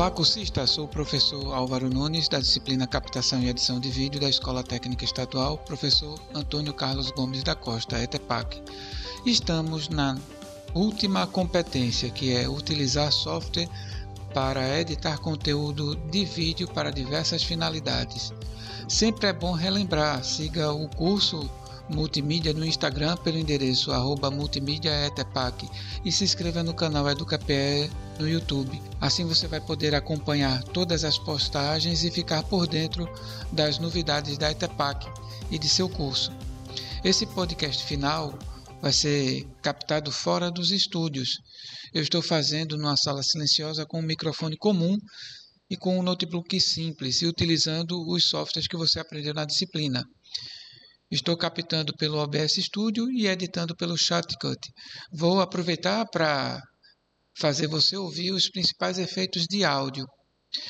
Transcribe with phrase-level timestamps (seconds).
[0.00, 0.66] Olá, cursista!
[0.66, 5.04] Sou o professor Álvaro Nunes, da disciplina Captação e Edição de Vídeo da Escola Técnica
[5.04, 8.62] Estadual, professor Antônio Carlos Gomes da Costa, ETEPAC.
[9.26, 10.16] Estamos na
[10.74, 13.68] última competência, que é utilizar software
[14.32, 18.32] para editar conteúdo de vídeo para diversas finalidades.
[18.88, 21.46] Sempre é bom relembrar, siga o curso
[21.90, 25.68] multimídia no Instagram pelo endereço arroba multimídiaetepac
[26.04, 28.80] e se inscreva no canal EducaPE no YouTube.
[29.00, 33.08] Assim você vai poder acompanhar todas as postagens e ficar por dentro
[33.52, 35.06] das novidades da ETEPAC
[35.50, 36.32] e de seu curso.
[37.02, 38.38] Esse podcast final
[38.80, 41.30] vai ser captado fora dos estúdios.
[41.92, 44.96] Eu estou fazendo numa sala silenciosa com um microfone comum
[45.68, 50.04] e com um notebook simples e utilizando os softwares que você aprendeu na disciplina.
[51.10, 54.60] Estou captando pelo OBS Studio e editando pelo Shotcut.
[55.10, 56.62] Vou aproveitar para
[57.36, 60.06] fazer você ouvir os principais efeitos de áudio.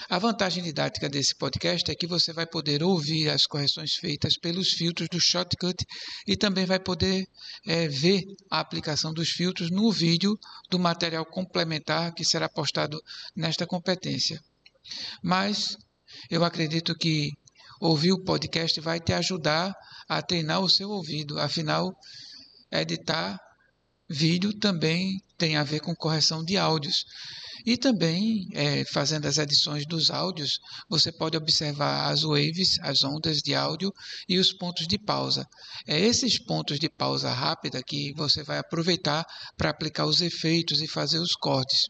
[0.08, 4.70] A vantagem didática desse podcast é que você vai poder ouvir as correções feitas pelos
[4.70, 5.84] filtros do Shotcut
[6.26, 7.26] e também vai poder
[7.66, 10.38] é, ver a aplicação dos filtros no vídeo
[10.70, 12.98] do material complementar que será postado
[13.36, 14.40] nesta competência.
[15.22, 15.76] Mas
[16.30, 17.30] eu acredito que
[17.80, 19.74] ouvir o podcast vai te ajudar
[20.08, 21.40] a treinar o seu ouvido.
[21.40, 21.92] Afinal,
[22.70, 23.38] editar
[24.08, 27.04] vídeo também tem a ver com correção de áudios.
[27.64, 30.58] E também, é, fazendo as edições dos áudios,
[30.88, 33.92] você pode observar as waves, as ondas de áudio
[34.28, 35.46] e os pontos de pausa.
[35.86, 39.24] É esses pontos de pausa rápida que você vai aproveitar
[39.56, 41.88] para aplicar os efeitos e fazer os cortes.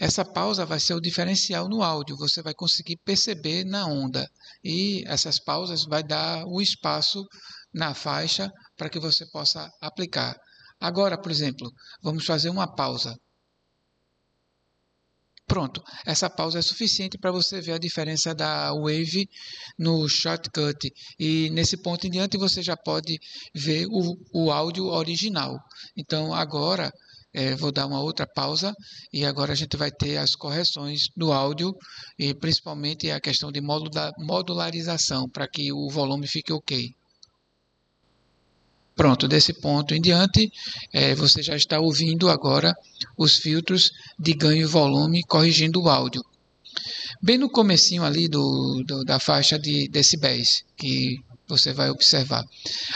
[0.00, 4.26] Essa pausa vai ser o diferencial no áudio, você vai conseguir perceber na onda.
[4.64, 7.22] E essas pausas vai dar o espaço
[7.70, 10.34] na faixa para que você possa aplicar.
[10.80, 11.70] Agora, por exemplo,
[12.02, 13.14] vamos fazer uma pausa.
[15.46, 19.28] Pronto, essa pausa é suficiente para você ver a diferença da wave
[19.78, 20.90] no shortcut.
[21.18, 23.18] E nesse ponto em diante você já pode
[23.54, 25.58] ver o, o áudio original.
[25.94, 26.90] Então agora
[27.32, 28.74] é, vou dar uma outra pausa
[29.12, 31.72] e agora a gente vai ter as correções do áudio
[32.18, 36.90] e principalmente a questão de modularização para que o volume fique ok.
[38.94, 40.50] Pronto, desse ponto em diante,
[40.92, 42.74] é, você já está ouvindo agora
[43.16, 46.22] os filtros de ganho e volume corrigindo o áudio.
[47.22, 51.18] Bem no comecinho ali do, do da faixa de decibéis, que
[51.50, 52.44] você vai observar.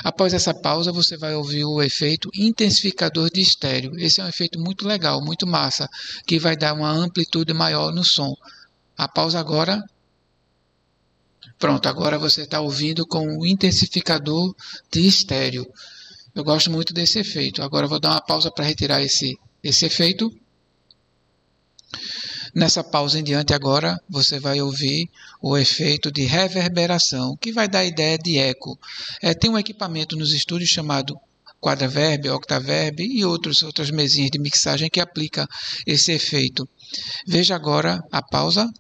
[0.03, 3.99] Após essa pausa, você vai ouvir o efeito intensificador de estéreo.
[3.99, 5.89] Esse é um efeito muito legal, muito massa,
[6.27, 8.35] que vai dar uma amplitude maior no som.
[8.97, 9.83] A pausa agora.
[11.59, 14.55] Pronto, agora você está ouvindo com o intensificador
[14.91, 15.67] de estéreo.
[16.35, 17.63] Eu gosto muito desse efeito.
[17.63, 20.31] Agora vou dar uma pausa para retirar esse, esse efeito.
[22.55, 25.11] Nessa pausa em diante agora, você vai ouvir
[25.43, 28.79] o efeito de reverberação, que vai dar a ideia de eco.
[29.21, 31.19] É, tem um equipamento nos estúdios chamado
[31.61, 35.49] Quadraverb, Octaverb e outros, outras mesinhas de mixagem que aplica
[35.85, 36.69] esse efeito.
[37.27, 38.71] Veja agora a pausa.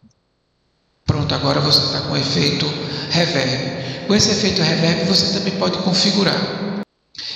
[1.04, 2.66] Pronto, agora você está com o efeito
[3.10, 4.06] reverb.
[4.06, 6.84] Com esse efeito reverb você também pode configurar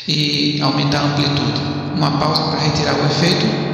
[0.06, 1.60] e aumentar a amplitude.
[1.97, 3.68] Uma pausa para retirar o efeito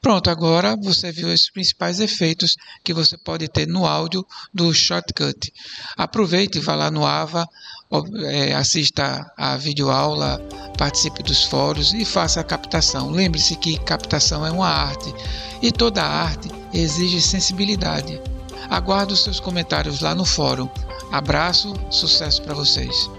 [0.00, 5.52] Pronto, agora você viu esses principais efeitos que você pode ter no áudio do Shortcut.
[5.96, 7.46] Aproveite, vá lá no AVA,
[8.26, 10.38] é, assista a videoaula,
[10.76, 13.10] participe dos fóruns e faça a captação.
[13.10, 15.12] Lembre-se que captação é uma arte
[15.60, 18.20] e toda arte exige sensibilidade.
[18.70, 20.68] Aguardo seus comentários lá no fórum.
[21.10, 23.10] Abraço, sucesso para vocês.